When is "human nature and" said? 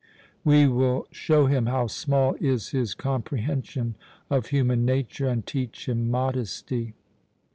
4.47-5.45